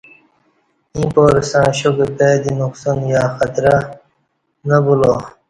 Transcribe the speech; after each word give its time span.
ییں 0.95 1.09
پارہ 1.13 1.41
ستݩع 1.49 1.71
شا 1.77 1.89
کہ 1.97 2.05
کائی 2.17 2.51
نقصان 2.61 2.99
یا 3.11 3.23
خطرہ 3.37 3.75
نہ 4.67 4.77
بولا 4.85 5.11